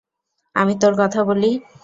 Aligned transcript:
আমি 0.55 0.73
তোর 0.81 0.93
কথা 1.01 1.19
বলি? 1.23 1.51